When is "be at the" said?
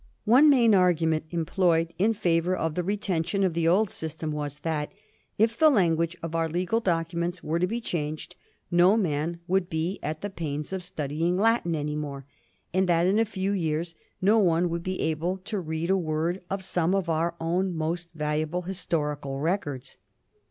9.69-10.31